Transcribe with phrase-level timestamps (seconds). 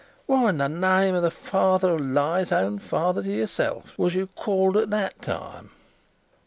[0.25, 4.25] What, in the name of the Father of Lies, own father to yourself, was you
[4.25, 5.69] called at that time?"